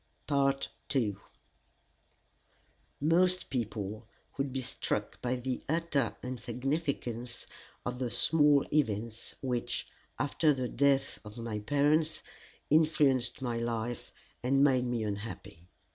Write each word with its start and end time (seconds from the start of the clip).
II 0.95 1.15
Most 2.99 3.51
people 3.51 4.07
would 4.35 4.51
be 4.51 4.61
struck 4.63 5.21
by 5.21 5.35
the 5.35 5.61
utter 5.69 6.15
insignificance 6.23 7.45
of 7.85 7.99
the 7.99 8.09
small 8.09 8.65
events 8.73 9.35
which, 9.41 9.85
after 10.17 10.55
the 10.55 10.67
death 10.69 11.19
of 11.23 11.37
my 11.37 11.59
parents, 11.59 12.23
influenced 12.71 13.43
my 13.43 13.59
life 13.59 14.11
and 14.41 14.63
made 14.63 14.85
me 14.85 15.03
unhappy. 15.03 15.67